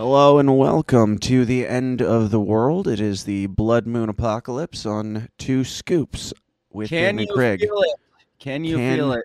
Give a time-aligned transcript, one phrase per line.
[0.00, 2.88] Hello and welcome to the end of the world.
[2.88, 6.32] It is the Blood Moon Apocalypse on Two Scoops
[6.72, 7.60] with Can Dan you and Craig.
[7.60, 7.94] feel it?
[8.38, 9.24] Can you Can- feel it?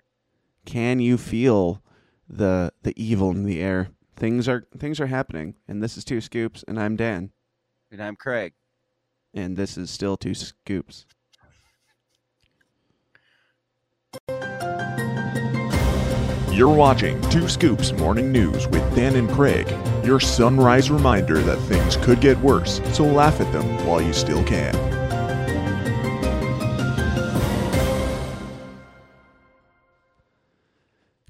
[0.66, 1.82] Can you feel
[2.28, 3.88] the the evil in the air?
[4.16, 7.30] Things are things are happening, and this is Two Scoops, and I'm Dan,
[7.90, 8.52] And I'm Craig.
[9.32, 11.06] and this is still Two Scoops.
[16.52, 19.66] You're watching Two Scoops Morning News with Dan and Craig,
[20.06, 24.42] your sunrise reminder that things could get worse, so laugh at them while you still
[24.44, 24.74] can.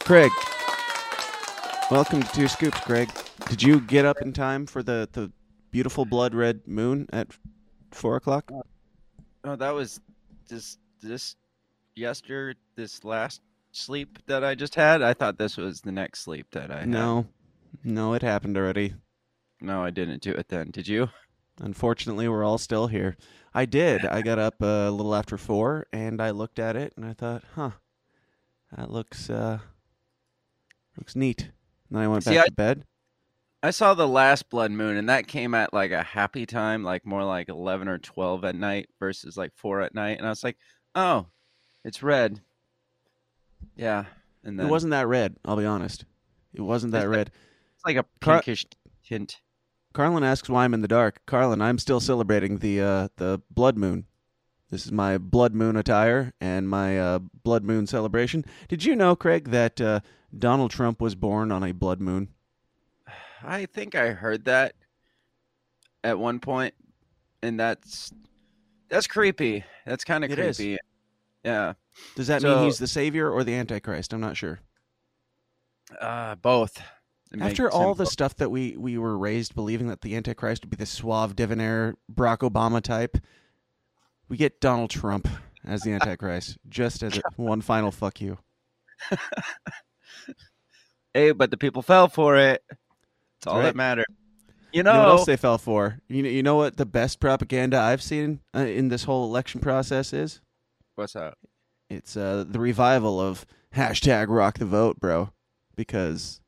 [0.00, 0.30] Craig,
[1.90, 2.78] welcome to Two Scoops.
[2.78, 3.10] Craig,
[3.48, 5.32] did you get up in time for the the
[5.72, 7.26] beautiful blood red moon at
[7.90, 8.52] four o'clock?
[9.42, 10.00] Oh, that was
[10.48, 11.34] this this
[11.96, 13.40] yester this last
[13.72, 15.02] sleep that I just had.
[15.02, 16.88] I thought this was the next sleep that I had.
[16.88, 17.26] No,
[17.84, 18.94] no, it happened already.
[19.60, 20.70] No, I didn't do it then.
[20.70, 21.08] Did you?
[21.60, 23.16] Unfortunately, we're all still here.
[23.54, 24.04] I did.
[24.04, 27.42] I got up a little after four, and I looked at it, and I thought,
[27.54, 27.70] "Huh,
[28.76, 29.60] that looks uh,
[30.98, 31.42] looks neat."
[31.88, 32.84] And then I went See, back I- to bed.
[33.62, 37.04] I saw the last blood moon and that came at like a happy time, like
[37.04, 40.44] more like 11 or 12 at night versus like 4 at night and I was
[40.44, 40.56] like,
[40.94, 41.26] "Oh,
[41.82, 42.42] it's red."
[43.74, 44.04] Yeah.
[44.44, 45.36] And then It wasn't that red.
[45.44, 46.04] I'll be honest.
[46.54, 47.32] It wasn't that red.
[47.86, 48.66] Like a Car- pinkish
[49.06, 49.40] tint.
[49.94, 51.22] Carlin asks why I'm in the dark.
[51.26, 54.04] Carlin, I'm still celebrating the uh, the blood moon.
[54.68, 58.44] This is my blood moon attire and my uh, blood moon celebration.
[58.68, 60.00] Did you know, Craig, that uh,
[60.36, 62.28] Donald Trump was born on a blood moon?
[63.42, 64.74] I think I heard that
[66.04, 66.74] at one point,
[67.42, 68.12] and that's
[68.88, 69.64] that's creepy.
[69.86, 70.56] That's kind of It is.
[70.58, 70.78] creepy.
[71.44, 71.74] Yeah,
[72.16, 74.12] Does that mean he's the savior or the antichrist?
[74.12, 74.58] I'm not sure.
[76.00, 76.82] uh, both.
[77.40, 80.76] After all the stuff that we we were raised believing that the antichrist would be
[80.76, 83.18] the suave debonair Barack Obama type,
[84.28, 85.28] we get Donald Trump
[85.64, 88.38] as the antichrist just as a, one final fuck you.
[91.14, 92.62] hey, but the people fell for it.
[92.68, 93.64] That's all right.
[93.64, 94.06] that mattered.
[94.72, 95.98] You You know know, what else they fell for?
[96.08, 99.60] You know, you know what the best propaganda I've seen uh, in this whole election
[99.60, 100.40] process is?
[100.94, 101.34] what's that?
[101.90, 105.30] It's uh, the revival of hashtag Rock the Vote, bro.
[105.76, 106.40] Because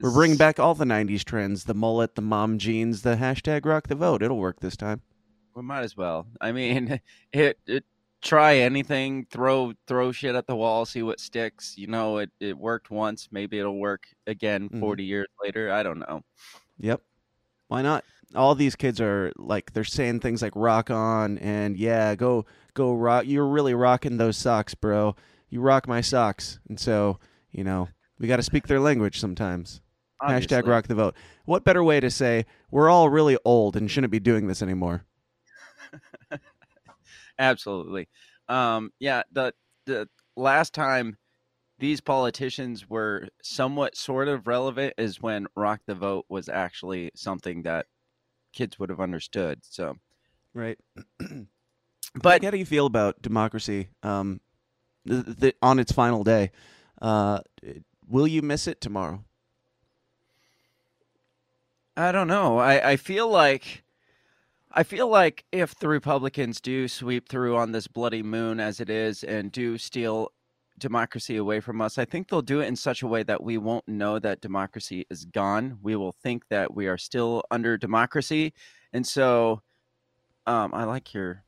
[0.00, 3.88] we're bringing back all the '90s trends: the mullet, the mom jeans, the hashtag Rock
[3.88, 4.22] the Vote.
[4.22, 5.02] It'll work this time.
[5.54, 6.26] We might as well.
[6.40, 7.00] I mean,
[7.32, 7.84] it, it
[8.22, 11.76] try anything, throw throw shit at the wall, see what sticks.
[11.78, 13.28] You know, it it worked once.
[13.30, 14.80] Maybe it'll work again Mhm.
[14.80, 15.72] 40 years later.
[15.72, 16.22] I don't know.
[16.78, 17.02] Yep.
[17.68, 18.04] Why not?
[18.34, 22.44] All these kids are like they're saying things like "rock on" and "yeah, go
[22.74, 25.14] go rock." You're really rocking those socks, bro.
[25.48, 27.18] You rock my socks, and so
[27.52, 27.88] you know
[28.18, 29.80] we got to speak their language sometimes.
[30.22, 31.14] Hashtag rock the vote.
[31.44, 35.04] What better way to say we're all really old and shouldn't be doing this anymore?
[37.38, 38.08] Absolutely.
[38.48, 39.52] Um, yeah, the
[39.84, 41.16] the last time
[41.78, 47.62] these politicians were somewhat sort of relevant is when rock the vote was actually something
[47.62, 47.86] that
[48.54, 49.60] kids would have understood.
[49.62, 49.96] So,
[50.54, 50.78] Right.
[52.14, 54.40] but how do you feel about democracy um,
[55.06, 56.50] th- th- on its final day?
[57.02, 57.40] Uh,
[58.08, 59.24] will you miss it tomorrow?
[61.96, 62.58] I don't know.
[62.58, 63.82] I, I feel like
[64.72, 68.90] I feel like if the Republicans do sweep through on this bloody moon as it
[68.90, 70.32] is and do steal
[70.78, 73.56] democracy away from us, I think they'll do it in such a way that we
[73.56, 75.78] won't know that democracy is gone.
[75.82, 78.52] We will think that we are still under democracy.
[78.92, 79.62] And so
[80.46, 81.44] um I like your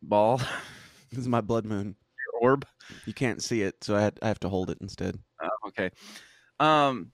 [0.00, 0.40] ball,
[1.10, 1.96] This is my blood moon.
[2.40, 2.66] Orb.
[3.04, 5.18] You can't see it, so I, had, I have to hold it instead.
[5.42, 5.90] Oh, okay.
[6.60, 7.12] Um,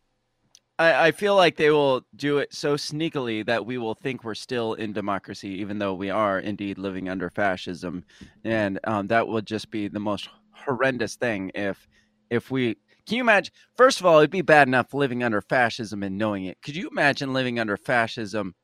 [0.78, 4.34] I, I feel like they will do it so sneakily that we will think we're
[4.34, 8.04] still in democracy, even though we are indeed living under fascism,
[8.44, 11.88] and um, that would just be the most horrendous thing if
[12.30, 12.76] if we.
[13.06, 13.52] Can you imagine?
[13.76, 16.58] First of all, it'd be bad enough living under fascism and knowing it.
[16.62, 18.54] Could you imagine living under fascism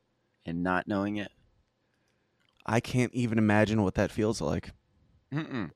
[0.45, 1.29] and not knowing it?
[2.65, 4.71] I can't even imagine what that feels like.
[5.33, 5.71] Mm-mm.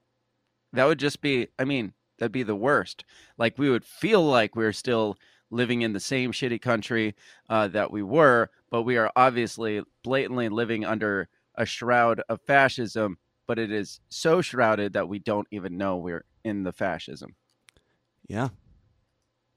[0.73, 3.05] That would just be, I mean, that'd be the worst.
[3.37, 5.17] Like we would feel like we're still
[5.51, 7.15] living in the same shitty country
[7.49, 13.17] uh, that we were, but we are obviously blatantly living under a shroud of fascism.
[13.45, 17.35] But it is so shrouded that we don't even know we're in the fascism.
[18.27, 18.49] Yeah.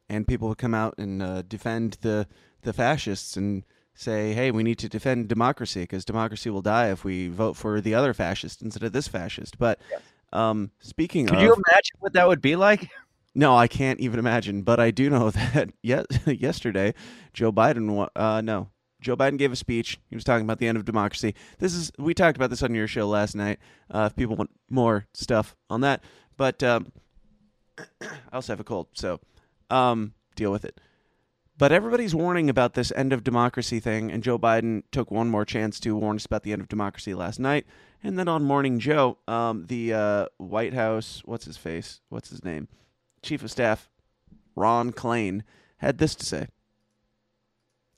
[0.08, 2.26] And people would come out and uh, defend the
[2.62, 3.64] the fascists and
[3.94, 7.80] say, "Hey, we need to defend democracy because democracy will die if we vote for
[7.80, 9.80] the other fascist instead of this fascist." But
[10.36, 12.90] um, speaking Could of, you imagine what that would be like?
[13.38, 14.62] No, I can't even imagine.
[14.62, 16.94] But I do know that yes, yesterday,
[17.34, 18.08] Joe Biden.
[18.16, 20.00] Uh, no, Joe Biden gave a speech.
[20.08, 21.34] He was talking about the end of democracy.
[21.58, 23.58] This is we talked about this on your show last night.
[23.90, 26.02] Uh, if people want more stuff on that,
[26.38, 26.90] but um,
[28.00, 29.20] I also have a cold, so
[29.68, 30.80] um, deal with it.
[31.58, 35.44] But everybody's warning about this end of democracy thing, and Joe Biden took one more
[35.44, 37.66] chance to warn us about the end of democracy last night.
[38.02, 42.00] And then on Morning Joe, um, the uh, White House, what's his face?
[42.08, 42.68] What's his name?
[43.22, 43.88] Chief of Staff
[44.54, 45.42] Ron Klain
[45.78, 46.46] had this to say.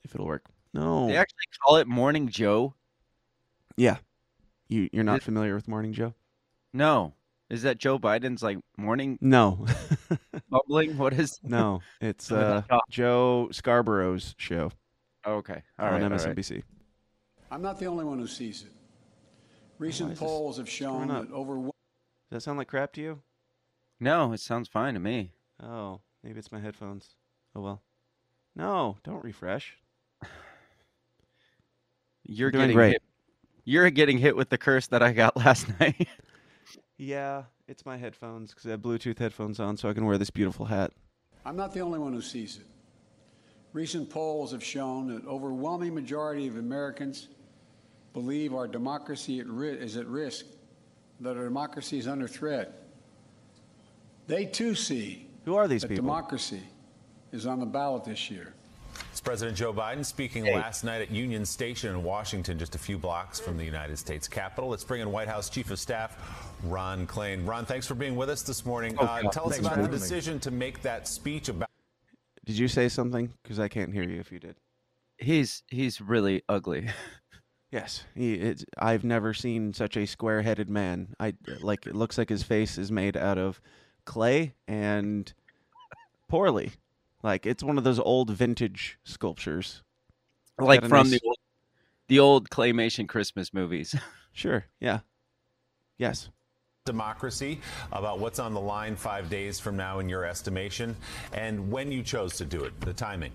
[0.03, 0.45] If it'll work.
[0.73, 1.07] No.
[1.07, 2.73] They actually call it Morning Joe.
[3.77, 3.97] Yeah.
[4.67, 6.13] You you're not It- familiar with Morning Joe?
[6.73, 7.13] No,
[7.49, 9.65] is that Joe Biden's like morning No.
[10.51, 10.97] bubbling?
[10.97, 11.39] What is?
[11.43, 11.81] no.
[11.99, 12.61] It's uh.
[12.89, 14.71] Joe Scarborough's show
[15.25, 16.19] Okay, all on right, all right.
[16.19, 16.63] MSNBC.
[17.51, 18.71] I'm not the only one who sees it.
[19.79, 21.27] Recent is polls have shown screwing up?
[21.29, 21.71] that over Does
[22.29, 23.21] that sound like crap to you?
[23.99, 25.31] No, it sounds fine to me.
[25.63, 27.15] Oh, maybe it's my headphones.
[27.55, 27.81] Oh well.
[28.55, 29.77] No, don't refresh.
[32.23, 32.91] You're doing getting great.
[32.93, 33.03] hit.
[33.63, 36.07] You're getting hit with the curse that I got last night.
[36.97, 40.29] Yeah, it's my headphones because I have Bluetooth headphones on, so I can wear this
[40.29, 40.91] beautiful hat.
[41.45, 42.65] I'm not the only one who sees it.
[43.71, 47.29] Recent polls have shown that overwhelming majority of Americans
[48.13, 50.45] believe our democracy at ri- is at risk,
[51.21, 52.83] that our democracy is under threat.
[54.27, 56.03] They too see Who are these that people?
[56.05, 56.61] democracy
[57.31, 58.53] is on the ballot this year.
[59.11, 62.97] It's President Joe Biden speaking last night at Union Station in Washington, just a few
[62.97, 64.69] blocks from the United States Capitol.
[64.69, 66.17] Let's bring in White House Chief of Staff
[66.63, 67.47] Ron Klain.
[67.47, 68.95] Ron, thanks for being with us this morning.
[68.99, 69.97] Oh, uh, tell us Thanks about the having me.
[69.99, 71.69] decision to make that speech about.
[72.45, 73.31] Did you say something?
[73.43, 74.55] Because I can't hear you if you did.
[75.17, 76.87] he's he's really ugly.
[77.71, 78.33] Yes, he.
[78.33, 81.15] It's, I've never seen such a square-headed man.
[81.19, 81.85] I like.
[81.85, 83.61] It looks like his face is made out of
[84.05, 85.31] clay and
[86.27, 86.71] poorly.
[87.21, 89.83] Like it's one of those old vintage sculptures.
[90.57, 91.37] It's like from nice- the old,
[92.07, 93.95] the old claymation Christmas movies.
[94.31, 94.63] Sure.
[94.79, 94.99] Yeah.
[95.97, 96.29] Yes.
[96.85, 97.59] democracy,
[97.91, 100.95] about what's on the line five days from now, in your estimation,
[101.33, 103.31] and when you chose to do it, the timing.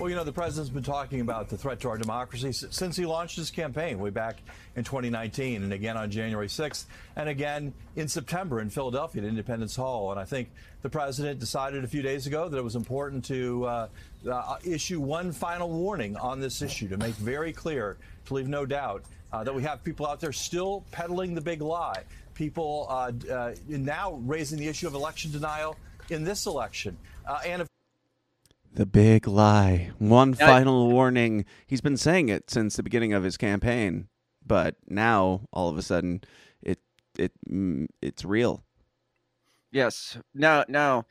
[0.00, 3.04] Well, you know, the president's been talking about the threat to our democracy since he
[3.04, 4.38] launched his campaign way back
[4.74, 6.86] in 2019 and again on January 6th
[7.16, 10.10] and again in September in Philadelphia at Independence Hall.
[10.10, 13.66] And I think the president decided a few days ago that it was important to
[13.66, 13.88] uh,
[14.26, 18.64] uh, issue one final warning on this issue to make very clear, to leave no
[18.64, 19.04] doubt,
[19.34, 22.04] uh, that we have people out there still peddling the big lie.
[22.32, 25.76] People uh, uh, now raising the issue of election denial
[26.08, 26.96] in this election.
[27.28, 27.69] Uh, and of
[28.72, 29.90] The big lie.
[29.98, 31.44] One I- final warning.
[31.66, 34.08] He's been saying it since the beginning of his campaign,
[34.46, 36.22] but now all of a sudden,
[36.62, 36.78] it
[37.18, 38.64] it mm, it's real.
[39.72, 40.18] yes.
[40.34, 41.06] Now now,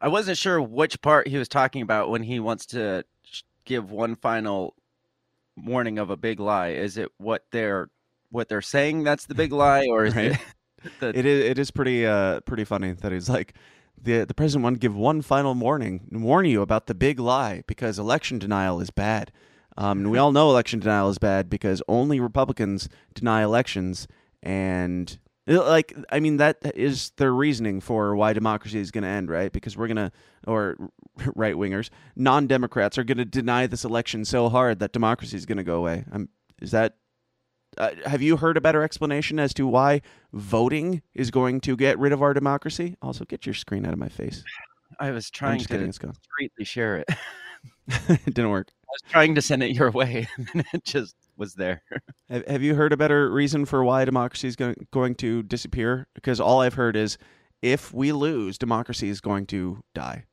[0.00, 3.04] I wasn't sure which part he was talking about when he wants to
[3.64, 4.74] give one final
[5.56, 6.68] warning of a big lie.
[6.70, 7.88] Is it what they're
[8.30, 10.32] what they're saying that's the big lie, or is Right.
[10.32, 10.38] it
[11.00, 13.54] the It is it is pretty uh pretty funny that he's like
[14.00, 17.18] the the president wanted to give one final warning and warn you about the big
[17.18, 19.32] lie because election denial is bad.
[19.78, 24.08] Um, and we all know election denial is bad because only Republicans deny elections,
[24.42, 29.10] and uh, like I mean that is their reasoning for why democracy is going to
[29.10, 29.52] end, right?
[29.52, 30.12] Because we're gonna
[30.46, 30.76] or
[31.34, 35.46] right wingers, non Democrats are going to deny this election so hard that democracy is
[35.46, 36.04] going to go away.
[36.10, 36.28] Um,
[36.60, 36.96] is that
[37.78, 40.02] uh, have you heard a better explanation as to why
[40.32, 42.96] voting is going to get rid of our democracy?
[43.02, 44.44] Also, get your screen out of my face.
[44.98, 45.86] I was trying to kidding.
[45.86, 47.08] Discreetly share it.
[47.88, 48.68] it didn't work.
[48.70, 51.82] I was trying to send it your way, and it just was there.
[52.28, 56.06] Have, have you heard a better reason for why democracy is going, going to disappear?
[56.14, 57.18] Because all I've heard is
[57.62, 60.24] if we lose, democracy is going to die.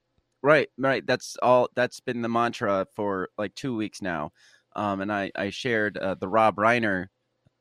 [0.41, 1.05] Right, right.
[1.05, 1.69] That's all.
[1.75, 4.31] That's been the mantra for like two weeks now.
[4.75, 7.07] Um, and I I shared uh, the Rob Reiner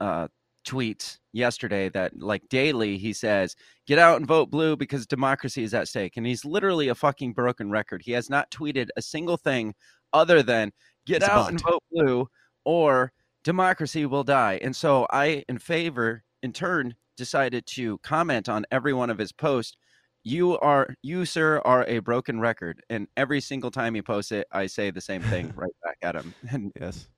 [0.02, 0.28] uh,
[0.64, 3.56] tweet yesterday that like daily he says
[3.86, 7.32] get out and vote blue because democracy is at stake, and he's literally a fucking
[7.32, 8.02] broken record.
[8.04, 9.74] He has not tweeted a single thing
[10.12, 10.72] other than
[11.06, 12.28] get He's out and vote blue
[12.64, 13.12] or
[13.44, 14.58] democracy will die.
[14.62, 19.32] And so I, in favor, in turn, decided to comment on every one of his
[19.32, 19.76] posts
[20.24, 24.46] you are you sir are a broken record and every single time he posts it
[24.52, 27.08] i say the same thing right back at him and Yes.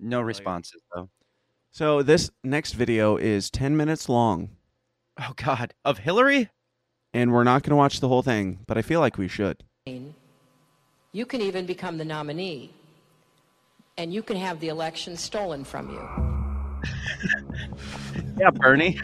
[0.00, 1.08] no like responses though
[1.76, 4.48] So this next video is 10 minutes long,
[5.20, 6.48] oh god of hillary
[7.12, 9.62] and we're not going to watch the whole thing, but I feel like we should.
[9.84, 12.72] You can even become the nominee,
[13.98, 16.00] and you can have the election stolen from you.
[18.40, 18.98] yeah bernie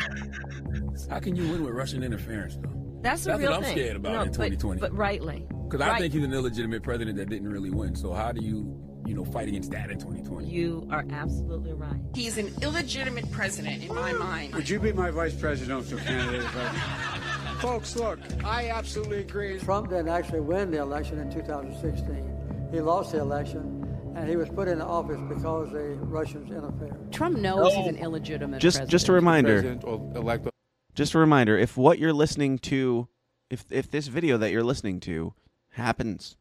[1.10, 2.72] How can you win with Russian interference, though?
[3.02, 3.76] That's, That's a real what I'm thing.
[3.76, 4.80] scared about no, in 2020.
[4.80, 5.46] But, rightly.
[5.68, 7.94] Because I think he's an illegitimate president that didn't really win.
[7.94, 10.46] So how do you, you know, fight against that in 2020?
[10.46, 12.00] You are absolutely right.
[12.14, 14.54] He's an illegitimate president in my mind.
[14.54, 16.42] Would you be my vice presidential candidate?
[16.42, 19.58] if Folks, look, I absolutely agree.
[19.58, 22.68] Trump didn't actually win the election in 2016.
[22.72, 27.12] He lost the election, and he was put into office because the Russians interfered.
[27.12, 28.90] Trump knows he's an illegitimate Just president.
[28.90, 29.62] just a reminder.
[29.62, 30.54] President
[30.94, 33.08] Just a reminder, if what you're listening to
[33.52, 35.34] if if this video that you're listening to
[35.72, 36.36] happens,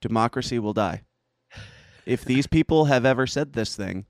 [0.00, 1.02] democracy will die.
[2.06, 4.04] If these people have ever said this thing,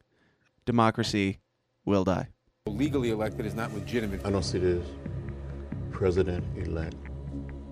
[0.67, 1.39] democracy
[1.85, 2.29] will die.
[2.67, 4.25] legally elected is not legitimate.
[4.25, 4.87] I don't see this
[5.93, 6.97] president elect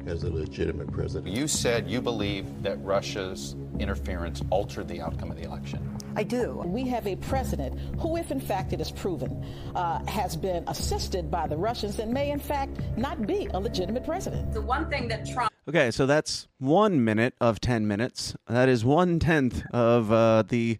[0.07, 1.35] as a legitimate president.
[1.35, 5.97] You said you believe that Russia's interference altered the outcome of the election.
[6.15, 6.63] I do.
[6.65, 11.31] We have a president who, if in fact it is proven, uh, has been assisted
[11.31, 14.53] by the Russians and may in fact not be a legitimate president.
[14.53, 18.35] The one thing that Trump Okay, so that's one minute of ten minutes.
[18.49, 20.79] That is one tenth of uh, the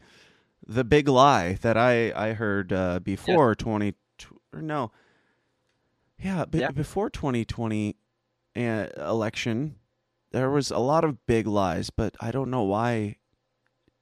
[0.67, 3.95] the big lie that I I heard uh, before twenty
[4.53, 4.91] or no,
[6.19, 7.97] yeah, be, before twenty twenty
[8.57, 9.77] uh, election.
[10.33, 13.17] There was a lot of big lies, but I don't know why.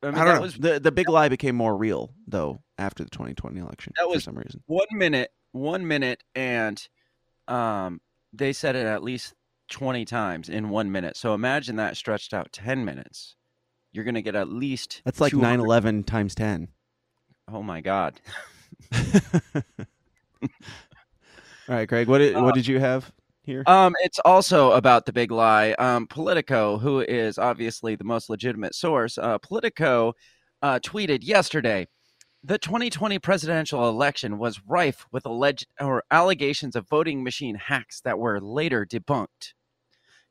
[0.02, 0.40] I I, don't know.
[0.40, 4.04] was- the the big lie became more real though after the twenty twenty election That
[4.04, 4.62] for was some reason.
[4.66, 6.82] one minute, one minute, and
[7.48, 8.00] um,
[8.32, 9.34] they said it at least
[9.70, 11.16] twenty times in one minute.
[11.16, 13.36] So imagine that stretched out ten minutes.
[13.92, 16.68] You're gonna get at least That's like 200 9-11 times ten.
[17.48, 18.20] Oh my god!
[21.70, 22.08] All right, Craig.
[22.08, 23.12] What did, what did you have
[23.42, 23.62] here?
[23.66, 25.72] Um, it's also about the big lie.
[25.78, 30.14] Um, Politico, who is obviously the most legitimate source, uh, Politico
[30.62, 31.86] uh, tweeted yesterday.
[32.42, 38.18] The 2020 presidential election was rife with alleged or allegations of voting machine hacks that
[38.18, 39.52] were later debunked.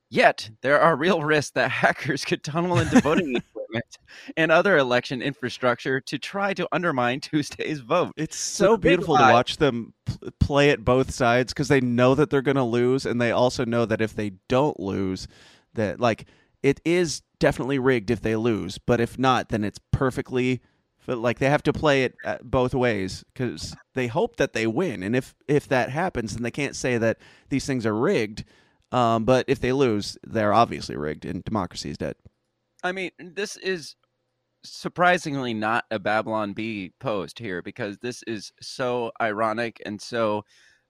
[0.10, 3.36] Yet, there are real risks that hackers could tunnel into voting
[3.70, 3.98] equipment
[4.36, 8.14] and other election infrastructure to try to undermine Tuesday's vote.
[8.18, 12.30] It's so beautiful to watch them pl- play it both sides because they know that
[12.30, 15.28] they're going to lose, and they also know that if they don't lose,
[15.76, 16.26] that like
[16.64, 20.62] it is definitely rigged if they lose, but if not, then it's perfectly
[21.08, 25.04] like they have to play it uh, both ways because they hope that they win,
[25.04, 27.18] and if if that happens, then they can't say that
[27.50, 28.44] these things are rigged.
[28.92, 32.16] Um, but if they lose, they're obviously rigged, and democracy is dead.
[32.84, 33.96] I mean, this is
[34.64, 40.44] surprisingly not a Babylon Bee post here because this is so ironic and so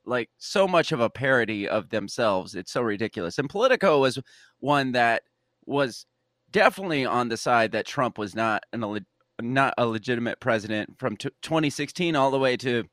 [0.05, 2.55] like so much of a parody of themselves.
[2.55, 3.37] It's so ridiculous.
[3.37, 4.19] And Politico was
[4.59, 5.23] one that
[5.65, 6.05] was
[6.51, 9.05] definitely on the side that Trump was not an
[9.41, 12.83] not a legitimate president from t- 2016 all the way to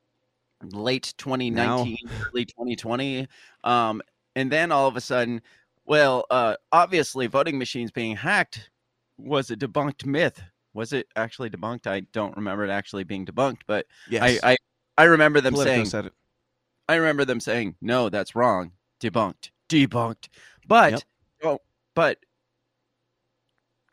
[0.62, 1.98] late 2019
[2.32, 3.26] early 2020
[3.64, 4.00] um
[4.36, 5.42] and then all of a sudden
[5.86, 8.70] well uh obviously voting machines being hacked
[9.18, 10.40] was a debunked myth
[10.74, 14.38] was it actually debunked i don't remember it actually being debunked but Yes.
[14.44, 14.56] I, I
[14.98, 16.12] i remember them Politico saying said it.
[16.88, 20.28] i remember them saying no that's wrong debunked debunked
[20.68, 21.02] but Yep.
[21.44, 21.58] oh,
[21.94, 22.18] but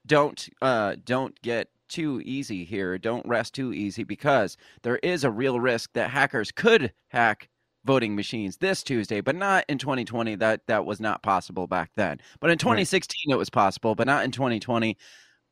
[0.06, 5.32] don't uh don't get too easy here don't rest too easy because there is a
[5.32, 7.50] real risk that hackers could hack
[7.86, 12.20] voting machines this tuesday but not in 2020 that that was not possible back then
[12.40, 14.98] but in 2016 it was possible but not in 2020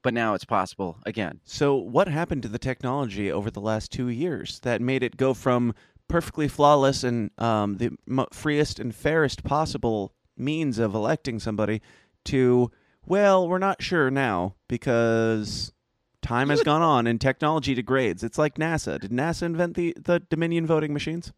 [0.04, 4.08] but now it's possible again So, what happened to the technology over the last two
[4.10, 5.74] years that made it go from
[6.12, 7.92] perfectly flawless and um, the
[8.34, 11.82] freest and fairest possible means of electing somebody
[12.26, 12.70] to,
[13.06, 15.72] well, we're not sure now because
[16.22, 18.24] time has gone on and technology degrades.
[18.24, 19.00] It's like NASA.
[19.00, 21.32] Did NASA invent the, the Dominion voting machines?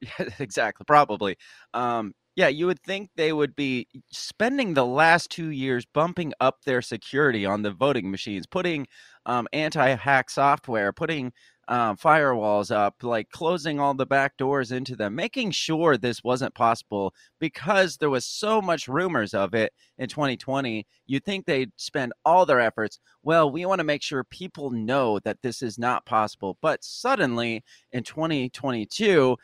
[0.00, 0.84] Yeah, exactly.
[0.86, 1.36] Probably.
[1.74, 6.62] Um, yeah, you would think they would be spending the last two years bumping up
[6.64, 8.86] their security on the voting machines, putting
[9.26, 11.32] um, anti-hack software, putting
[11.68, 16.54] um, firewalls up, like closing all the back doors into them, making sure this wasn't
[16.54, 20.86] possible because there was so much rumors of it in 2020.
[21.06, 22.98] You'd think they'd spend all their efforts.
[23.22, 26.56] Well, we want to make sure people know that this is not possible.
[26.62, 29.36] But suddenly in 2022,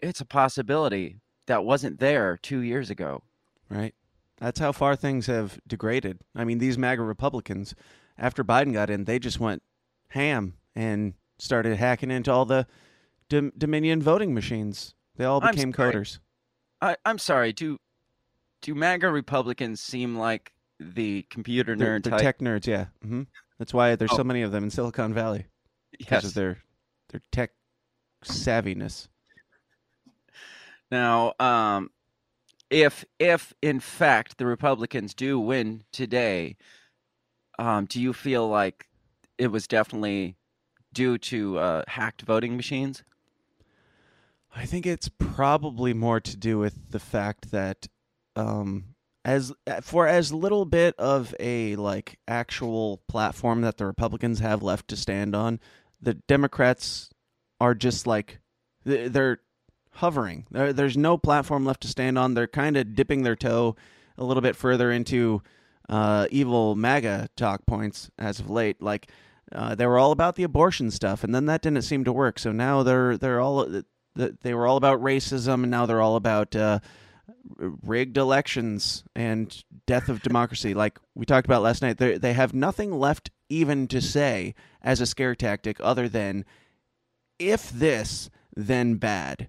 [0.00, 3.22] it's a possibility that wasn't there two years ago.
[3.68, 3.94] Right.
[4.38, 6.18] That's how far things have degraded.
[6.34, 7.74] I mean, these MAGA Republicans,
[8.18, 9.62] after Biden got in, they just went
[10.08, 12.66] ham and started hacking into all the
[13.28, 14.94] Dom- Dominion voting machines.
[15.16, 16.18] They all became coders.
[16.82, 17.52] I, I'm sorry.
[17.52, 17.78] Do
[18.60, 22.20] do MAGA Republicans seem like the computer nerd they're type?
[22.20, 22.86] tech nerds, yeah.
[23.02, 23.22] hmm
[23.58, 24.16] That's why there's Oh.
[24.18, 25.46] so many of them in Silicon Valley
[25.98, 26.24] because Yes.
[26.24, 26.58] of their
[27.08, 27.52] their tech
[28.24, 29.08] savviness.
[30.90, 31.90] Now, um,
[32.70, 36.56] if if in fact the Republicans do win today,
[37.58, 38.86] um, do you feel like
[39.38, 40.36] it was definitely
[40.92, 43.02] due to uh, hacked voting machines?
[44.54, 47.88] I think it's probably more to do with the fact that
[48.34, 49.52] um, as
[49.82, 54.96] for as little bit of a like actual platform that the Republicans have left to
[54.96, 55.60] stand on,
[56.00, 57.10] the Democrats
[57.60, 58.38] are just like
[58.84, 59.40] they're
[59.96, 60.46] hovering.
[60.50, 62.34] There, there's no platform left to stand on.
[62.34, 63.76] They're kind of dipping their toe
[64.18, 65.42] a little bit further into
[65.88, 68.82] uh, evil MAGA talk points as of late.
[68.82, 69.10] Like
[69.52, 72.38] uh, they were all about the abortion stuff, and then that didn't seem to work.
[72.38, 73.82] So now they're they're all
[74.14, 76.80] they were all about racism, and now they're all about uh,
[77.58, 80.74] rigged elections and death of democracy.
[80.74, 85.00] Like we talked about last night, they they have nothing left even to say as
[85.00, 86.44] a scare tactic other than
[87.38, 89.48] if this, then bad.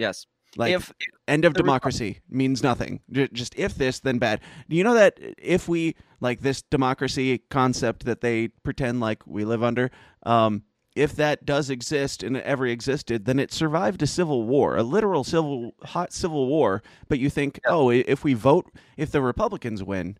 [0.00, 0.26] Yes.
[0.56, 0.92] Like if
[1.28, 3.00] end of democracy means nothing.
[3.12, 4.40] Just if this, then bad.
[4.68, 9.44] Do you know that if we like this democracy concept that they pretend like we
[9.44, 9.90] live under,
[10.24, 10.64] um,
[10.96, 14.82] if that does exist and it ever existed, then it survived a civil war, a
[14.82, 16.82] literal civil hot civil war.
[17.08, 20.18] But you think, oh, if we vote, if the Republicans win,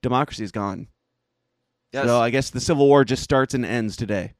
[0.00, 0.88] democracy's gone.
[1.92, 2.06] Yes.
[2.06, 4.34] So I guess the civil war just starts and ends today.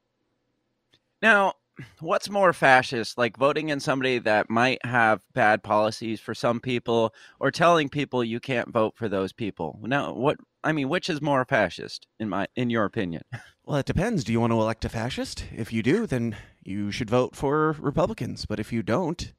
[1.21, 1.55] Now,
[2.01, 7.15] what's more fascist, like voting in somebody that might have bad policies for some people,
[7.41, 9.79] or telling people you can't vote for those people?
[9.83, 13.23] Now, what I mean, which is more fascist in my in your opinion?
[13.65, 14.25] Well, it depends.
[14.25, 15.45] Do you want to elect a fascist?
[15.55, 18.45] If you do, then you should vote for Republicans.
[18.45, 19.33] But if you don't,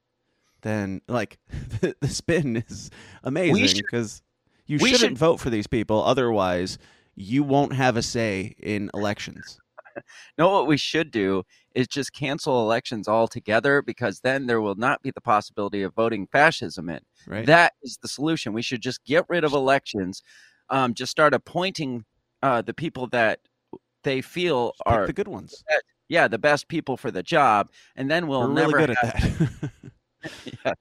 [0.61, 1.39] then like
[1.81, 2.89] the, the spin is
[3.23, 4.21] amazing because
[4.65, 6.03] you shouldn't should- vote for these people.
[6.03, 6.77] Otherwise,
[7.15, 9.59] you won't have a say in elections.
[10.39, 11.43] No, what we should do
[11.73, 16.27] is just cancel elections altogether because then there will not be the possibility of voting
[16.27, 16.99] fascism in.
[17.27, 17.45] Right.
[17.45, 18.53] That is the solution.
[18.53, 20.21] We should just get rid of elections,
[20.69, 22.05] um, just start appointing
[22.41, 23.39] uh, the people that
[24.03, 25.63] they feel Pick are the good ones.
[25.67, 28.97] best- yeah, the best people for the job, and then we'll We're never really good
[29.01, 29.71] have, at that.
[30.65, 30.75] yes.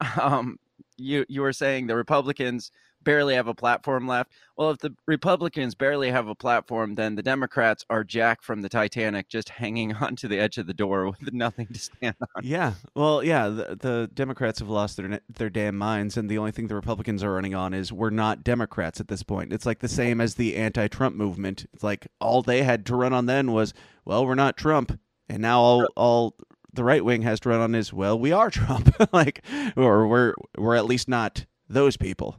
[0.20, 0.58] Um,
[0.96, 2.70] you you were saying the Republicans
[3.08, 4.30] barely have a platform left.
[4.58, 8.68] Well, if the Republicans barely have a platform, then the Democrats are Jack from the
[8.68, 12.44] Titanic, just hanging on to the edge of the door with nothing to stand on.
[12.44, 12.74] yeah.
[12.94, 13.48] Well, yeah.
[13.48, 17.24] The, the Democrats have lost their their damn minds, and the only thing the Republicans
[17.24, 19.54] are running on is we're not Democrats at this point.
[19.54, 21.64] It's like the same as the anti-Trump movement.
[21.72, 23.72] It's like all they had to run on then was,
[24.04, 26.36] well, we're not Trump, and now all all
[26.74, 29.42] the right wing has to run on is, well, we are Trump, like,
[29.78, 32.38] or we're we're at least not those people.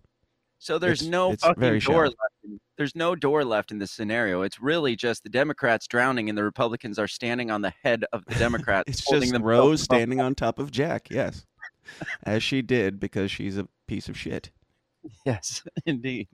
[0.60, 2.18] So there's It's- no it's fucking door left.
[2.44, 4.42] In, there's no door left in this scenario.
[4.42, 8.26] It's really just the Democrats drowning and the Republicans are standing on the head of
[8.26, 8.90] the Democrats.
[8.90, 11.10] It's holding just them Rose standing on top of Jack.
[11.10, 11.46] Yes,
[12.24, 14.52] as she did because she's a piece of shit.
[15.26, 16.28] Yes, indeed.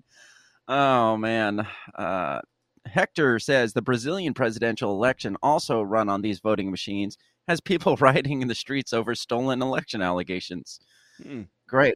[0.67, 1.67] Oh man.
[1.93, 2.41] Uh,
[2.88, 7.15] Hector says the Brazilian presidential election, also run on these voting machines,
[7.47, 10.79] has people rioting in the streets over stolen election allegations.
[11.21, 11.43] Hmm.
[11.67, 11.95] Great.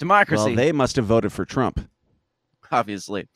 [0.00, 0.44] Democracy.
[0.46, 1.88] Well, they must have voted for Trump.
[2.72, 3.28] obviously.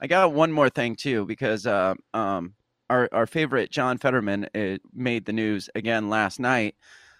[0.00, 2.54] I got one more thing too because uh, um,
[2.90, 6.74] our our favorite John Fetterman uh, made the news again last night.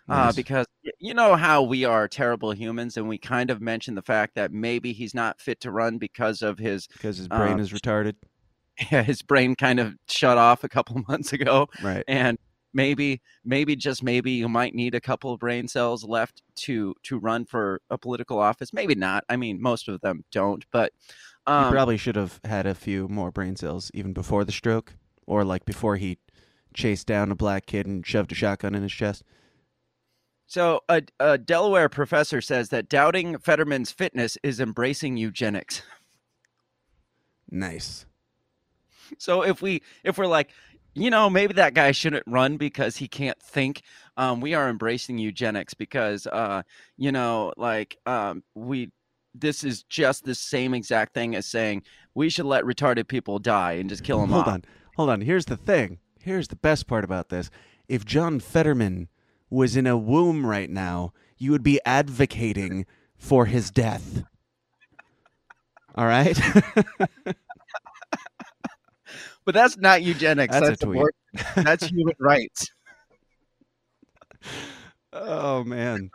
[0.08, 0.36] Uh, Nice.
[0.36, 0.66] because
[1.00, 4.52] you know how we are terrible humans, and we kind of mentioned the fact that
[4.52, 8.14] maybe he's not fit to run because of his because his brain um, is retarded.
[8.90, 12.04] yeah, his brain kind of shut off a couple months ago, Right.
[12.08, 12.38] and
[12.78, 17.18] maybe maybe just maybe you might need a couple of brain cells left to to
[17.18, 18.72] run for a political office.
[18.72, 19.24] Maybe not.
[19.28, 20.92] I mean, most of them don't, but
[21.46, 24.94] he um, probably should have had a few more brain cells even before the stroke,
[25.26, 26.18] or like before he
[26.72, 29.24] chased down a black kid and shoved a shotgun in his chest.
[30.46, 35.82] So, a, a Delaware professor says that doubting Fetterman's fitness is embracing eugenics.
[37.50, 38.06] Nice.
[39.18, 40.50] So, if we if we're like,
[40.94, 43.82] you know, maybe that guy shouldn't run because he can't think,
[44.16, 46.62] um, we are embracing eugenics because, uh,
[46.96, 48.90] you know, like um, we
[49.34, 51.82] this is just the same exact thing as saying
[52.14, 54.48] we should let retarded people die and just kill them Hold off.
[54.48, 54.64] on.
[54.96, 55.20] Hold on.
[55.20, 55.98] Here's the thing.
[56.20, 57.50] Here's the best part about this.
[57.88, 59.08] If John Fetterman
[59.50, 62.84] was in a womb right now, you would be advocating
[63.16, 64.24] for his death.
[65.94, 66.38] All right?
[69.48, 70.52] But that's not eugenics.
[70.52, 70.96] That's a That's, tweet.
[70.98, 71.64] abortion.
[71.64, 72.70] That's human rights.
[75.14, 76.10] oh man.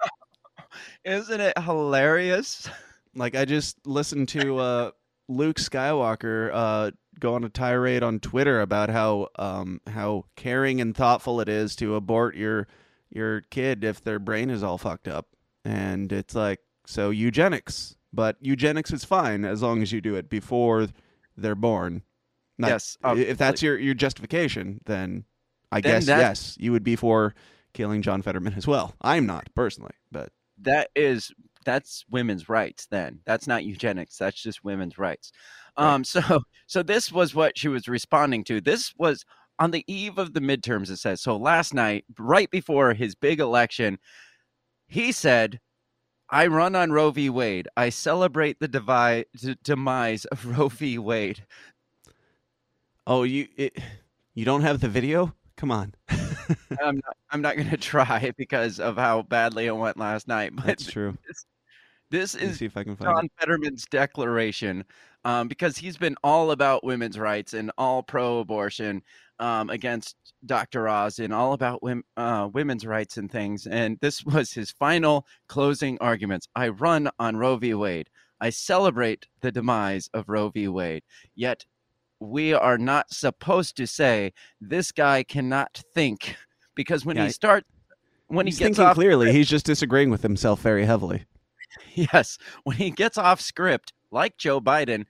[1.03, 2.69] Isn't it hilarious?
[3.15, 4.91] Like I just listened to uh,
[5.27, 10.95] Luke Skywalker uh, go on a tirade on Twitter about how um, how caring and
[10.95, 12.67] thoughtful it is to abort your
[13.09, 15.25] your kid if their brain is all fucked up.
[15.65, 20.29] and it's like so eugenics, but eugenics is fine as long as you do it
[20.29, 20.87] before
[21.35, 22.03] they're born.
[22.57, 25.25] Not- Yes, if that's your your justification, then
[25.71, 27.33] I Then guess that's- yes, you would be for
[27.73, 28.93] killing John Fetterman as well.
[29.01, 31.31] I'm not personally, but that is
[31.65, 33.21] that's women's rights then.
[33.25, 34.17] That's not eugenics.
[34.17, 35.31] That's just women's rights.
[35.77, 38.61] Um so so this was what she was responding to.
[38.61, 39.25] This was
[39.59, 41.21] on the eve of the midterms it says.
[41.21, 43.97] So last night right before his big election
[44.87, 45.59] he said
[46.29, 47.29] i run on roe v.
[47.29, 47.67] Wade.
[47.77, 50.97] I celebrate the devi- d- demise of roe v.
[50.99, 51.45] Wade
[53.07, 53.77] oh, you it,
[54.33, 55.33] you don't have the video?
[55.55, 55.93] Come on,
[56.81, 60.51] i'm not i'm not going to try because of how badly it went last night
[60.55, 61.17] but that's true.
[61.27, 61.45] this,
[62.09, 63.31] this is see if I can find John it.
[63.39, 64.85] Fetterman's declaration,
[65.25, 69.01] um, because he's been all about women's rights and all pro-abortion
[69.39, 70.87] um, against Dr.
[70.87, 73.65] Oz and all about wom- uh, women's rights and things.
[73.65, 76.47] And this was his final closing arguments.
[76.55, 77.73] I run on Roe v.
[77.73, 78.09] Wade.
[78.39, 80.67] I celebrate the demise of Roe v.
[80.67, 81.03] Wade.
[81.33, 81.65] Yet
[82.23, 86.35] we are not supposed to say this guy cannot think
[86.75, 87.67] because when Yeah, he starts
[88.27, 89.31] when he's he gets thinking off clearly.
[89.31, 91.25] He's just disagreeing with himself very heavily.
[91.95, 95.05] Yes, when he gets off script, like Joe Biden,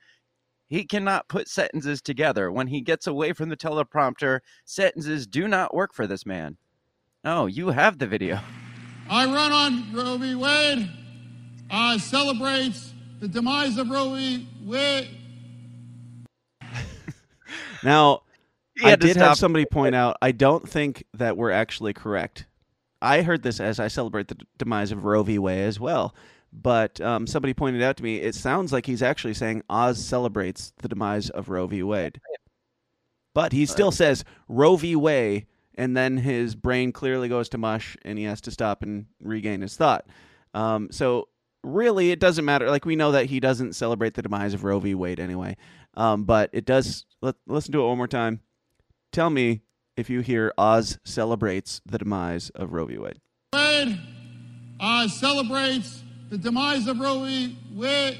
[0.68, 2.54] he cannot put sentences together.
[2.54, 6.56] When he gets away from the teleprompter, sentences do not work for this man.
[7.26, 8.40] Oh, you have the video.
[9.10, 10.36] I run on Roe v.
[10.36, 10.90] Wade.
[11.70, 14.48] Uh, celebrates the demise of Roe v.
[14.64, 15.10] Wade.
[17.84, 18.22] Now,
[18.84, 20.18] I did have somebody point out.
[20.22, 22.46] I don't think that we're actually correct.
[23.02, 25.38] I heard this as I celebrate the demise of Roe v.
[25.38, 26.16] Wade as well.
[26.54, 30.72] But um, somebody pointed out to me, it sounds like he's actually saying Oz celebrates
[30.78, 31.84] the demise of Roe v.
[31.84, 32.22] Wade.
[33.34, 34.96] But he still says Roe v.
[34.96, 39.08] Wade, and then his brain clearly goes to mush, and he has to stop and
[39.20, 40.06] regain his thought.
[40.54, 41.28] Um, so
[41.64, 42.70] really, it doesn't matter.
[42.70, 44.94] Like we know that he doesn't celebrate the demise of Roe v.
[44.94, 45.58] Wade anyway.
[45.96, 47.06] Um, but it does.
[47.22, 48.42] Let, listen to it one more time.
[49.12, 49.62] Tell me
[49.96, 52.98] if you hear Oz celebrates the demise of Roe v.
[52.98, 53.20] Wade.
[53.54, 54.00] Wade
[54.80, 57.58] uh, celebrates the demise of Roe v.
[57.74, 58.18] Wade.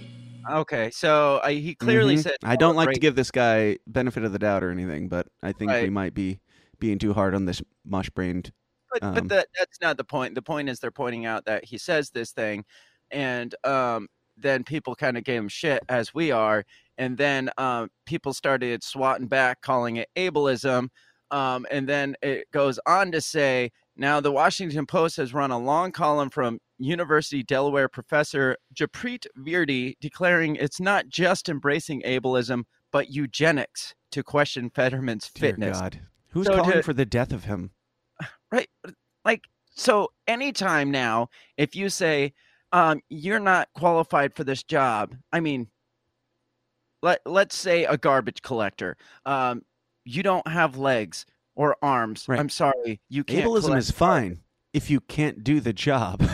[0.52, 2.24] Okay, so uh, he clearly Mhm.
[2.24, 2.36] said.
[2.44, 5.54] I don't like to give this guy benefit of the doubt or anything, but I
[5.54, 6.40] think we might be
[6.80, 8.52] being too hard on this mush brained.
[8.92, 10.36] But, um, but that, that's not the point.
[10.36, 12.66] The point is they're pointing out that he says this thing,
[13.10, 14.10] and um,
[14.44, 16.64] then people kind of gave him shit as we are,
[17.00, 20.90] and then um, people started swatting back, calling it ableism,
[21.32, 25.58] um, and then it goes on to say now the Washington Post has run a
[25.58, 33.10] long column from University Delaware professor Jaipreet Virdi declaring it's not just embracing ableism but
[33.10, 35.80] eugenics to question Fetterman's Dear fitness.
[35.80, 36.00] God.
[36.30, 37.72] Who's So calling to- for the death of him?
[38.52, 38.68] right
[39.26, 42.34] like so anytime now if you say
[42.74, 45.16] um you're not qualified for this job.
[45.32, 45.68] I mean
[47.02, 49.62] let let's say a garbage collector um
[50.04, 52.26] you don't have legs or arms.
[52.28, 52.40] Right.
[52.40, 54.40] i'm sorry you can't Ableism is fine
[54.74, 56.28] if you can't do the job.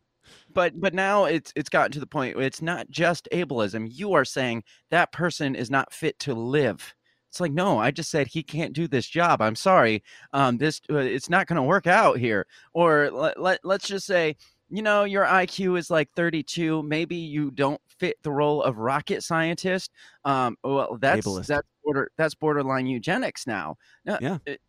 [0.54, 3.86] but but now it's it's gotten to the point where it's not just ableism.
[3.90, 6.94] You are saying that person is not fit to live.
[7.30, 9.42] It's like no i just said he can't do this job.
[9.42, 10.02] I'm sorry
[10.32, 12.46] um this uh, it's not going to work out here.
[12.72, 14.36] Or let, let, let's just say
[14.72, 19.22] you know your iq is like 32 maybe you don't fit the role of rocket
[19.22, 19.90] scientist
[20.24, 21.46] um well that's Ableist.
[21.46, 24.38] that's border that's borderline eugenics now No, Yeah.
[24.46, 24.60] it-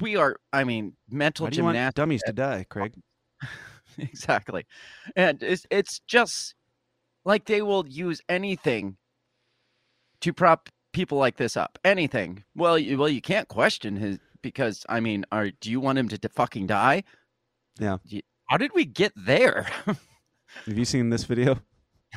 [0.00, 2.94] we are i mean mental Why you gymnastics dummies to die, Craig?
[3.98, 4.64] exactly
[5.14, 6.54] and it's it's just
[7.24, 8.96] like they will use anything
[10.20, 14.86] to prop people like this up anything well you, well you can't question his because
[14.88, 17.02] i mean are do you want him to, to fucking die
[17.78, 17.98] Yeah.
[18.10, 19.68] Y- how did we get there
[20.66, 21.60] Have you seen this video?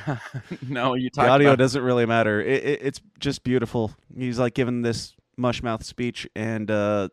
[0.68, 2.42] no you the audio about doesn't really matter.
[2.42, 3.92] It, it, it's just beautiful.
[4.18, 7.10] He's like giving this mushmouth speech, and uh,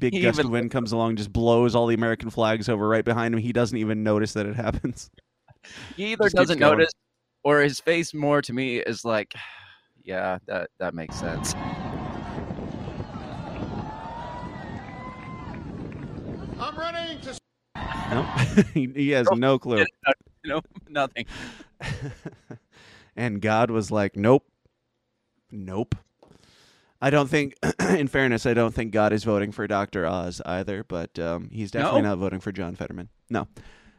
[0.00, 2.88] big He gust even- of wind comes along, just blows all the American flags over
[2.88, 3.40] right behind him.
[3.40, 5.10] He doesn't even notice that it happens.
[5.96, 6.90] he either just doesn't notice
[7.44, 9.32] or his face more to me is like
[10.02, 11.54] yeah that that makes sense
[16.60, 17.38] I'm running to.
[18.10, 18.22] No,
[18.74, 19.84] he, he has no clue.
[20.44, 21.26] no nothing
[23.16, 24.46] and God was like, "Nope,
[25.50, 25.94] nope."
[27.00, 27.54] I don't think,
[27.90, 30.82] in fairness, I don't think God is voting for Doctor Oz either.
[30.84, 32.10] But um, he's definitely No?
[32.10, 33.08] not voting for John Fetterman.
[33.30, 33.46] No,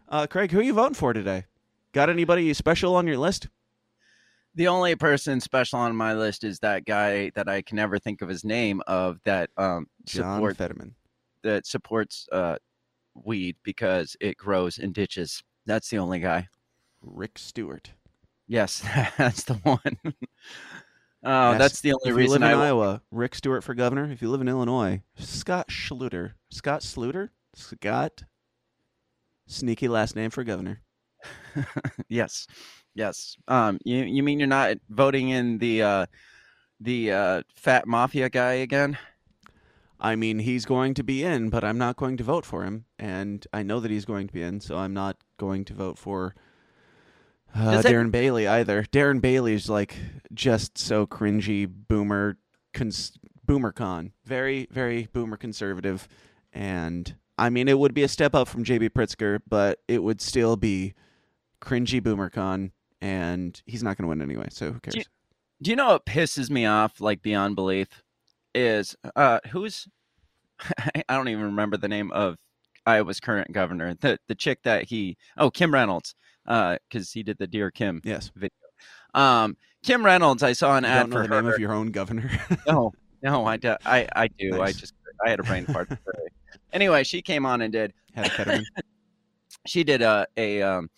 [0.09, 1.45] uh, Craig, who are you voting for today?
[1.93, 3.47] Got anybody special on your list?
[4.55, 8.21] The only person special on my list is that guy that I can never think
[8.21, 10.95] of his name of that um John support Fetterman.
[11.43, 12.57] that supports uh
[13.25, 15.43] weed because it grows in ditches.
[15.65, 16.47] That's the only guy.
[17.01, 17.91] Rick Stewart.
[18.47, 18.83] Yes,
[19.17, 19.79] that's the one.
[21.23, 23.01] oh, Yes, that's the only if reason you live in will- Iowa.
[23.11, 24.09] Rick Stewart for governor.
[24.11, 26.31] If you live in Illinois, Scott Schluter.
[26.49, 27.29] Scott Schluter.
[27.55, 28.23] Scott.
[29.47, 30.81] Sneaky last name for governor.
[32.07, 32.47] yes,
[32.95, 33.35] yes.
[33.47, 36.05] Um, you you mean you're not voting in the uh,
[36.79, 38.97] the uh, fat mafia guy again?
[39.99, 42.85] I mean, he's going to be in, but I'm not going to vote for him,
[42.97, 45.97] and I know that he's going to be in, so I'm not going to vote
[45.97, 46.35] for
[47.55, 48.83] uh, it- Darren Bailey either.
[48.83, 49.95] Darren Bailey's like
[50.33, 52.37] just so cringy, boomer,
[52.73, 56.07] cons- boomer con, very, very boomer conservative,
[56.53, 60.21] and I mean, it would be a step up from JB Pritzker, but it would
[60.21, 60.93] still be
[61.61, 64.93] cringy boomer con, and he's not going to win anyway, so who cares?
[64.93, 65.05] Do you,
[65.61, 68.03] do you know what pisses me off like beyond belief
[68.53, 69.87] is uh who's
[70.59, 72.35] I don't even remember the name of
[72.85, 73.95] Iowa's current governor.
[73.99, 76.15] The the chick that he oh Kim Reynolds
[76.47, 78.51] uh cuz he did the Dear Kim yes video.
[79.13, 82.29] Um Kim Reynolds I saw an You ad for the name of your own governor.
[82.67, 83.75] no, no, I do.
[83.85, 84.61] I, I do.
[84.61, 84.93] I just
[85.25, 85.89] I had a brain fart.
[86.73, 88.65] anyway, she came on and did Had a ketamine.
[89.67, 90.89] she did a a um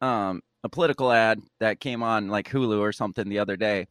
[0.00, 3.86] um a political ad that came on like Hulu or something the other day.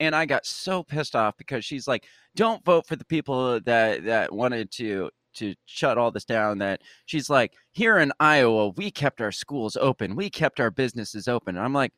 [0.00, 4.04] And I got so pissed off because she's like, "Don't vote for the people that
[4.04, 8.90] that wanted to to shut all this down." That she's like, "Here in Iowa, we
[8.90, 11.92] kept our schools open, we kept our businesses open." And I'm like,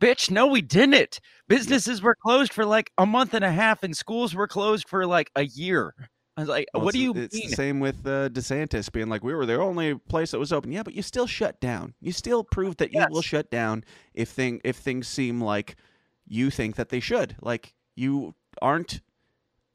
[0.00, 1.20] "Bitch, no, we didn't.
[1.48, 5.06] Businesses were closed for like a month and a half, and schools were closed for
[5.06, 5.94] like a year."
[6.36, 9.08] I was like, Well, "What do you It's mean?" the same with uh, DeSantis being
[9.08, 10.72] like, we were the only place that was open.
[10.72, 11.94] Yeah, but you still shut down.
[12.00, 15.76] You still proved that you will shut down if thing if things seem like
[16.30, 17.36] you think that they should.
[17.42, 19.00] Like you aren't.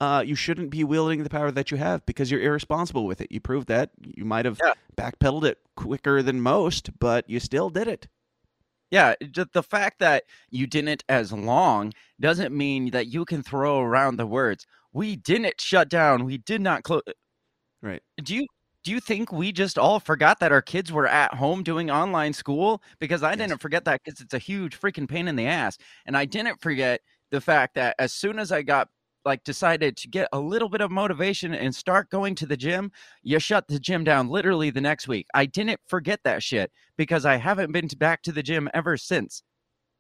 [0.02, 3.32] Uh, you shouldn't be wielding the power that you have because you're irresponsible with it.
[3.32, 3.92] You proved that.
[4.04, 4.60] You might have
[4.98, 8.08] backpedaled it quicker than most, but you still did it.
[8.92, 9.16] Yeah,
[9.54, 14.28] the fact that you didn't as long doesn't mean that you can throw around the
[14.28, 14.68] words.
[14.92, 16.26] We didn't shut down.
[16.26, 17.02] We did not close.
[17.82, 18.02] Right.
[18.22, 18.48] Do you
[18.86, 22.34] do you think we just all forgot that our kids were at home doing online
[22.34, 22.84] school?
[23.00, 26.16] Because I didn't forget that because it's a huge freaking pain in the ass, and
[26.16, 28.88] I didn't forget the fact that as soon as I got
[29.26, 32.92] like decided to get a little bit of motivation and start going to the gym,
[33.24, 35.26] you shut the gym down literally the next week.
[35.34, 39.42] I didn't forget that shit because I haven't been back to the gym ever since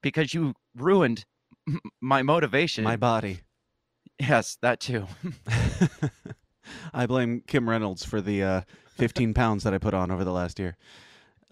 [0.03, 1.25] because you ruined
[2.01, 2.83] my motivation.
[2.83, 3.39] My body.
[4.19, 5.07] Yes, that too.
[6.93, 10.31] I blame Kim Reynolds for the uh, 15 pounds that I put on over the
[10.31, 10.77] last year.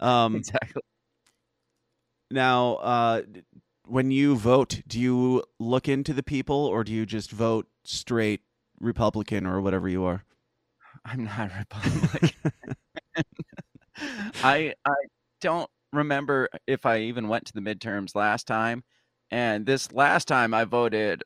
[0.00, 0.82] Um, exactly.
[2.30, 3.22] Now, uh,
[3.86, 8.40] when you vote, do you look into the people or do you just vote straight
[8.80, 10.24] Republican or whatever you are?
[11.04, 12.30] I'm not Republican.
[14.42, 14.94] I I
[15.40, 18.84] don't remember if I even went to the midterms last time.
[19.30, 21.22] And this last time I voted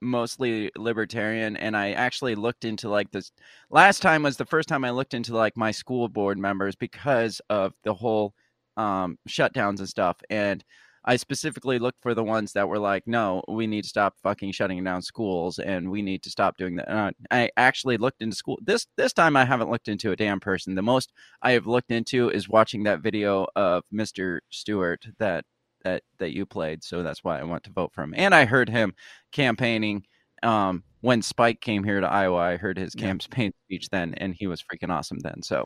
[0.00, 3.32] mostly libertarian and I actually looked into like this
[3.70, 7.40] last time was the first time I looked into like my school board members because
[7.50, 8.34] of the whole
[8.76, 10.64] um shutdowns and stuff and
[11.04, 14.52] I specifically looked for the ones that were like, no, we need to stop fucking
[14.52, 16.90] shutting down schools, and we need to stop doing that.
[16.90, 19.34] Uh, I actually looked into school this this time.
[19.34, 20.74] I haven't looked into a damn person.
[20.74, 25.46] The most I have looked into is watching that video of Mister Stewart that
[25.84, 26.84] that that you played.
[26.84, 28.14] So that's why I want to vote for him.
[28.16, 28.94] And I heard him
[29.32, 30.04] campaigning
[30.42, 32.38] um, when Spike came here to Iowa.
[32.38, 35.42] I heard his campaign speech then, and he was freaking awesome then.
[35.42, 35.64] So,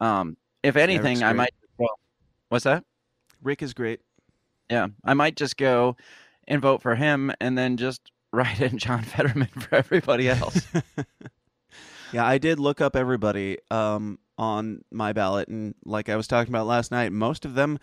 [0.00, 1.54] um, if anything, I might.
[1.78, 1.98] Well,
[2.48, 2.84] what's that?
[3.42, 4.00] Rick is great.
[4.70, 5.96] Yeah, I might just go
[6.46, 10.66] and vote for him, and then just write in John Fetterman for everybody else.
[12.12, 16.52] Yeah, I did look up everybody um, on my ballot, and like I was talking
[16.52, 17.78] about last night, most of them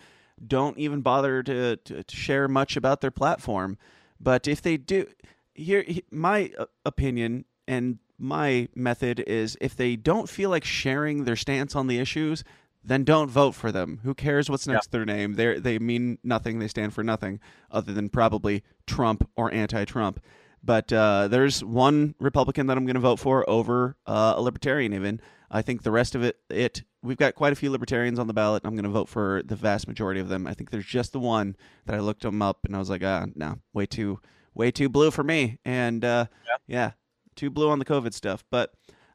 [0.46, 3.78] don't even bother to, to, to share much about their platform.
[4.20, 5.08] But if they do,
[5.54, 11.36] here my uh, opinion and my method is if they don't feel like sharing their
[11.36, 12.44] stance on the issues,
[12.84, 14.00] then don't vote for them.
[14.04, 15.34] Who cares what's next to their name?
[15.34, 16.60] They they mean nothing.
[16.60, 20.22] They stand for nothing other than probably Trump or anti-Trump.
[20.64, 24.94] But uh, there's one Republican that I'm going to vote for over uh, a Libertarian.
[24.94, 28.28] Even I think the rest of it, it we've got quite a few Libertarians on
[28.28, 28.64] the ballot.
[28.66, 30.46] I'm going to vote for the vast majority of them.
[30.46, 31.56] I think there's just the one
[31.86, 34.20] that I looked them up and I was like, ah, no, way too,
[34.54, 35.60] way too blue for me.
[35.64, 36.26] And uh,
[36.68, 36.92] yeah.
[37.36, 38.44] too blue on the COVID stuff.
[38.52, 38.74] But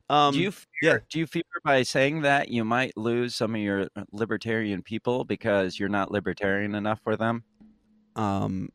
[0.08, 3.60] um, do you fear, do you fear by saying that you might lose some of
[3.60, 7.44] your uh, libertarian people because you're not libertarian enough for them?
[8.16, 8.70] Um,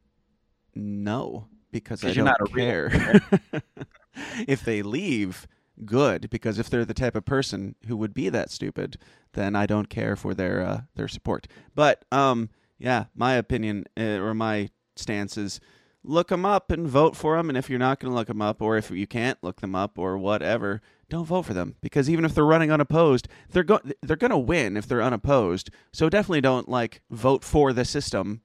[0.73, 3.21] no, because I you're don't not a real care.
[4.47, 5.47] if they leave,
[5.85, 8.97] good because if they're the type of person who would be that stupid,
[9.33, 11.47] then I don't care for their uh, their support.
[11.75, 15.59] But um, yeah, my opinion uh, or my stance is
[16.03, 17.49] look them up and vote for them.
[17.49, 19.75] And if you're not going to look them up, or if you can't look them
[19.75, 23.81] up, or whatever, don't vote for them because even if they're running unopposed, they're go-
[24.01, 25.69] they're going to win if they're unopposed.
[25.93, 28.41] So definitely don't like vote for the system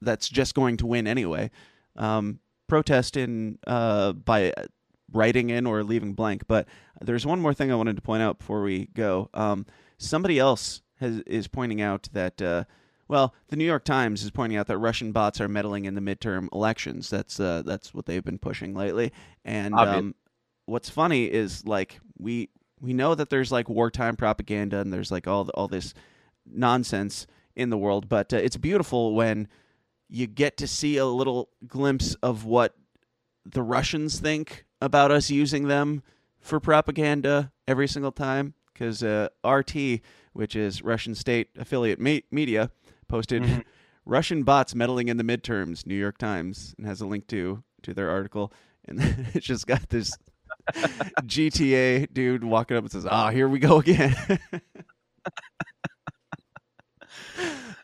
[0.00, 1.50] that's just going to win anyway.
[1.96, 4.52] Um, protest in uh, by
[5.14, 6.46] writing in or leaving blank.
[6.46, 6.66] But
[7.00, 9.30] there's one more thing I wanted to point out before we go.
[9.32, 12.42] Um, somebody else has, is pointing out that.
[12.42, 12.64] Uh,
[13.06, 16.00] well, the New York Times is pointing out that Russian bots are meddling in the
[16.00, 17.10] midterm elections.
[17.10, 19.12] That's uh, that's what they've been pushing lately.
[19.44, 20.14] And um,
[20.64, 22.48] what's funny is like we
[22.80, 25.92] we know that there's like wartime propaganda and there's like all all this
[26.46, 29.48] nonsense in the world, but uh, it's beautiful when
[30.08, 32.74] you get to see a little glimpse of what
[33.44, 36.02] the Russians think about us using them
[36.40, 38.54] for propaganda every single time.
[38.72, 40.00] Because uh, RT,
[40.32, 42.70] which is Russian state affiliate me- media,
[43.08, 43.60] posted Mm-hmm.
[44.06, 45.86] Russian bots meddling in the midterms.
[45.86, 48.52] New York Times and has a link to to their article,
[48.86, 49.00] and
[49.34, 50.12] it's just got this
[50.74, 54.14] GTA dude walking up and says, "Ah, here we go again."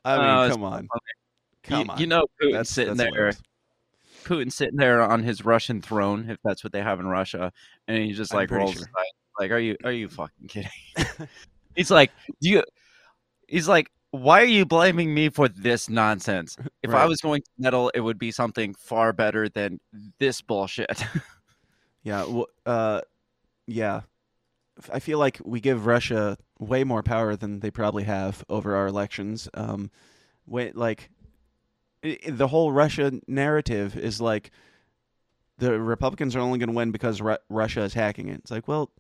[0.05, 0.89] I mean, Oh, come on, funny.
[1.63, 1.99] come you, on.
[2.01, 3.15] You know, Putin's That's- sitting that's there.
[3.15, 3.43] hilarious.
[4.25, 7.53] Putin's sitting there on his Russian throne, if that's what they have in Russia,
[7.89, 8.81] and he just like rolls sure.
[8.81, 9.05] his eyes.
[9.39, 10.71] Like, are you are you fucking kidding?
[11.77, 12.63] he's like, do you?
[13.49, 16.57] He's like, why are you blaming me for this nonsense?
[16.83, 19.81] If I was going to meddle, it would be something far better than
[20.19, 21.05] this bullshit.
[22.03, 23.03] Yeah, w- uh,
[23.67, 24.03] yeah.
[24.91, 28.87] I feel like we give Russia way more power than they probably have over our
[28.87, 29.49] elections.
[29.53, 29.91] Um,
[30.47, 31.11] way, like
[32.03, 34.51] the whole Russia narrative is like
[35.59, 38.37] the Republicans are only going to win because Ru- Russia is hacking it.
[38.41, 38.91] It's like, well,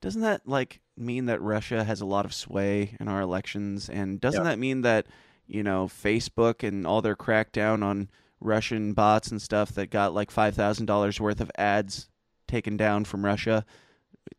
[0.00, 4.20] doesn't that like mean that Russia has a lot of sway in our elections, and
[4.20, 4.50] doesn't Yeah.
[4.50, 5.06] that mean that
[5.46, 8.10] you know Facebook and all their crackdown on
[8.40, 12.08] Russian bots and stuff that got like five thousand dollars worth of ads
[12.48, 13.64] taken down from Russia.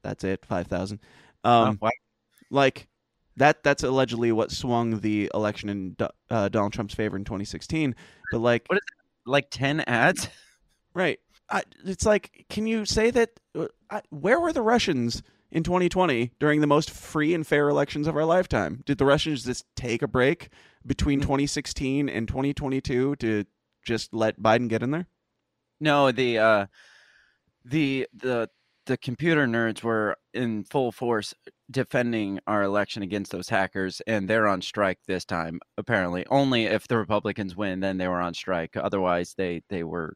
[0.04, 1.00] That's it, five thousand.
[1.44, 1.90] Um, wow.
[2.52, 2.88] like
[3.38, 3.64] that.
[3.64, 5.96] That's allegedly what swung the election in
[6.30, 7.96] uh, Donald Trump's favor in 2016.
[8.32, 8.82] But like, what is?
[9.26, 10.28] Like ten ads?
[10.94, 11.20] right?
[11.50, 13.32] I, it's like, can you say that?
[13.58, 18.08] uh, I, where were the Russians in 2020 during the most free and fair elections
[18.08, 18.82] of our lifetime?
[18.86, 20.50] Did the Russians just take a break
[20.86, 23.46] between 2016 and 2022 to
[23.86, 25.08] just let Biden get in there?
[25.80, 26.66] No, the uh,
[27.66, 28.50] the the
[28.86, 31.34] the computer nerds were in full force
[31.72, 35.60] defending our election against those hackers, and they're on strike this time.
[35.78, 38.76] Apparently, only if the Republicans win, then they were on strike.
[38.76, 40.16] Otherwise, they they were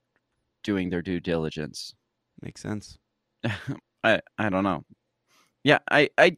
[0.63, 1.93] doing their due diligence.
[2.41, 2.97] Makes sense.
[4.03, 4.83] I I don't know.
[5.63, 6.37] Yeah, I I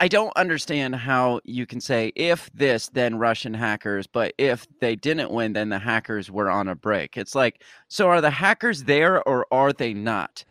[0.00, 4.94] I don't understand how you can say if this then Russian hackers, but if they
[4.96, 7.16] didn't win then the hackers were on a break.
[7.16, 10.44] It's like so are the hackers there or are they not?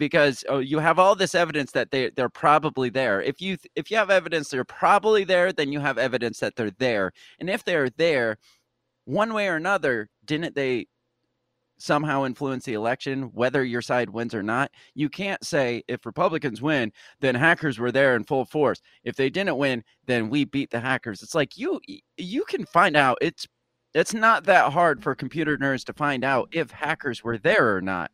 [0.00, 3.20] Because oh, you have all this evidence that they they're probably there.
[3.20, 6.72] If you if you have evidence they're probably there, then you have evidence that they're
[6.78, 7.12] there.
[7.38, 8.38] And if they're there,
[9.04, 10.86] one way or another, didn't they
[11.76, 14.70] somehow influence the election, whether your side wins or not.
[14.94, 18.80] You can't say if Republicans win, then hackers were there in full force.
[19.04, 21.22] If they didn't win, then we beat the hackers.
[21.22, 21.80] It's like you
[22.16, 23.18] you can find out.
[23.20, 23.46] It's
[23.94, 27.80] it's not that hard for computer nerds to find out if hackers were there or
[27.80, 28.10] not.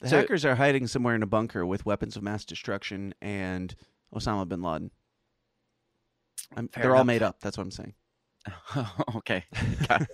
[0.00, 3.74] The So- hackers are hiding somewhere in a bunker with weapons of mass destruction and
[4.14, 4.90] Osama bin Laden.
[6.56, 7.40] I'm, they're all made up.
[7.40, 7.94] That's what I'm saying.
[9.16, 9.44] okay.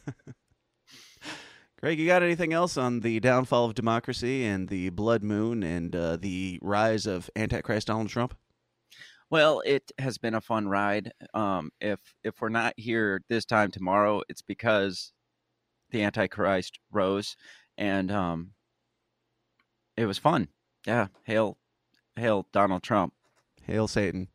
[1.81, 5.95] Greg, you got anything else on the downfall of democracy and the blood moon and
[5.95, 8.35] uh, the rise of Antichrist Donald Trump?
[9.31, 11.13] Well, it has been a fun ride.
[11.35, 15.13] Um, if if we're not here this time tomorrow, it's because
[15.91, 17.37] the Antichrist rose,
[17.77, 18.53] and um,
[19.97, 20.49] it was fun.
[20.87, 21.57] Yeah, hail,
[22.17, 23.13] hail Donald Trump.
[23.65, 24.29] Hail Satan.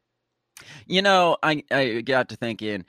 [0.85, 2.85] You know, I I got to thinking,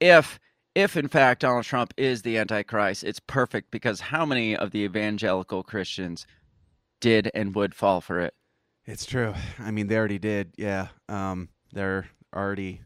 [0.00, 0.38] if
[0.74, 4.80] if in fact Donald Trump is the Antichrist, it's perfect because how many of the
[4.80, 6.26] evangelical Christians
[7.00, 8.34] did and would fall for it?
[8.86, 9.34] It's true.
[9.58, 10.52] I mean, they already did.
[10.56, 10.88] Yeah.
[11.08, 12.80] Um, they're already.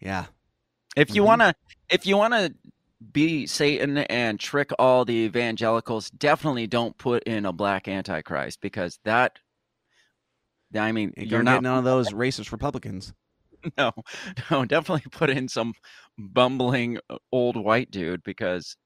[0.00, 0.26] Yeah.
[0.96, 1.26] If you Mhm.
[1.26, 1.54] wanna,
[1.88, 2.50] if you wanna
[3.12, 8.98] be Satan and trick all the evangelicals, definitely don't put in a black Antichrist because
[9.04, 9.38] that.
[10.76, 13.12] I mean, You're you're not none of those racist Republicans.
[13.78, 13.92] no,
[14.50, 15.74] no, definitely put in some
[16.18, 18.76] bumbling uh, old white dude because,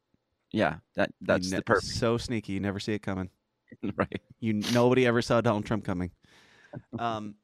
[0.53, 3.31] yeah, that that's You the perfect So sneaky, you never see it coming.
[3.97, 4.21] right.
[4.41, 6.11] You nobody ever saw Donald Trump coming.
[6.99, 7.35] um,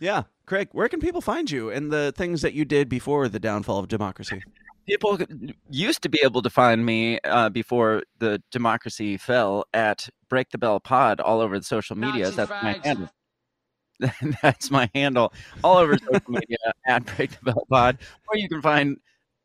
[0.00, 3.38] yeah, Craig, where can people find you and the things that you did before the
[3.38, 4.42] downfall of democracy?
[4.86, 5.18] People
[5.70, 10.58] used to be able to find me uh, before the democracy fell at Break the
[10.58, 12.30] Bell Pod all over the social media.
[12.30, 13.10] That's my handle.
[14.42, 15.32] That's my handle
[15.62, 17.98] all over social media at Break the Bell Pod,
[18.28, 18.96] or you can find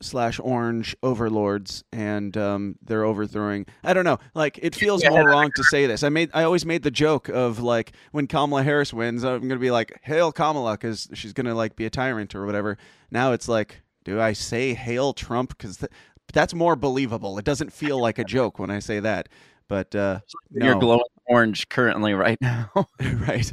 [0.01, 3.65] slash orange overlords, and um, they're overthrowing.
[3.83, 4.19] I don't know.
[4.35, 5.09] Like it feels Yeah.
[5.09, 6.03] more wrong to say this.
[6.03, 6.29] I made.
[6.33, 9.99] I always made the joke of like when Kamala Harris wins, I'm gonna be like,
[10.03, 12.77] "Hail Kamala," because she's gonna like be a tyrant or whatever.
[13.11, 15.57] Now it's like, do I say "Hail Trump"?
[15.57, 15.91] Because th-
[16.31, 17.37] that's more believable.
[17.39, 19.29] It doesn't feel like a joke when I say that.
[19.67, 20.19] But uh,
[20.51, 20.79] You're no.
[20.79, 22.69] glowing orange currently right now.
[23.01, 23.51] right.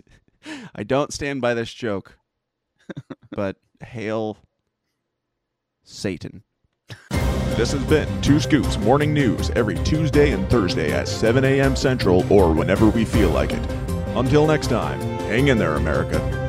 [0.74, 2.18] I don't stand by this joke.
[3.30, 4.38] but hail
[5.82, 6.42] Satan.
[7.57, 11.76] This has been Two Scoops Morning News every Tuesday and Thursday at 7 a.m.
[11.76, 13.70] Central or whenever we feel like it.
[14.16, 16.43] Until next time, hang in there, America.